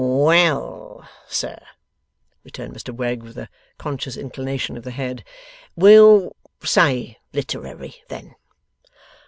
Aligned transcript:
'Well, 0.03 1.07
sir,' 1.27 1.63
returned 2.43 2.73
Mr 2.73 2.89
Wegg, 2.91 3.21
with 3.21 3.37
a 3.37 3.47
conscious 3.77 4.17
inclination 4.17 4.75
of 4.75 4.83
the 4.83 4.89
head; 4.89 5.23
'we'll 5.75 6.35
say 6.65 7.19
literary, 7.33 8.01
then. 8.07 8.33